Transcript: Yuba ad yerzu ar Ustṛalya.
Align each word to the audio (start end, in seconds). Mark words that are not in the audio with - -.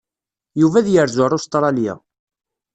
Yuba 0.59 0.77
ad 0.79 0.87
yerzu 0.89 1.21
ar 1.25 1.33
Ustṛalya. 1.37 1.95